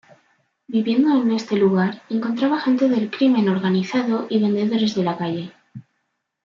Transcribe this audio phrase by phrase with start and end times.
[0.67, 5.53] Viviendo en este lugar, encontraba gente del crimen organizado y vendedores de la calle.